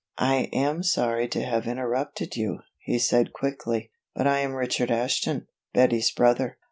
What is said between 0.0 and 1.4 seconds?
"I am sorry